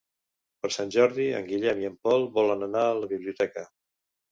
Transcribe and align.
Per 0.63 0.71
Sant 0.75 0.93
Jordi 0.95 1.27
en 1.41 1.45
Guillem 1.51 1.83
i 1.85 1.89
en 1.91 1.99
Pol 2.09 2.27
volen 2.41 2.69
anar 2.71 2.89
a 2.89 2.99
la 3.03 3.13
biblioteca. 3.15 3.69